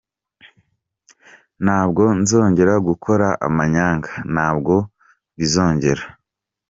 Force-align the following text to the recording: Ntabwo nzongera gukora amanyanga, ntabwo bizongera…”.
Ntabwo 1.63 2.03
nzongera 2.21 2.73
gukora 2.87 3.27
amanyanga, 3.47 4.11
ntabwo 4.33 4.75
bizongera…”. 5.37 6.03